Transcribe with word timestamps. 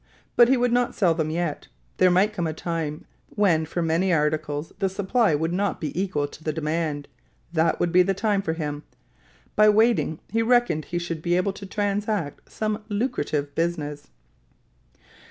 But 0.35 0.49
he 0.49 0.57
would 0.57 0.71
not 0.71 0.95
sell 0.95 1.13
them 1.13 1.29
yet; 1.29 1.67
there 1.97 2.09
might 2.09 2.33
come 2.33 2.47
a 2.47 2.53
time 2.55 3.05
when 3.29 3.67
for 3.67 3.83
many 3.83 4.11
articles 4.11 4.73
the 4.79 4.89
supply 4.89 5.35
would 5.35 5.53
not 5.53 5.79
be 5.79 5.95
equal 6.01 6.27
to 6.29 6.43
the 6.43 6.51
demand; 6.51 7.07
that 7.53 7.79
would 7.79 7.91
be 7.91 8.01
the 8.01 8.15
time 8.15 8.41
for 8.41 8.53
him; 8.53 8.81
by 9.55 9.69
waiting 9.69 10.19
he 10.31 10.41
reckoned 10.41 10.85
he 10.85 10.97
should 10.97 11.21
be 11.21 11.37
able 11.37 11.53
to 11.53 11.67
transact 11.67 12.51
some 12.51 12.83
lucrative 12.89 13.53
business. 13.53 14.07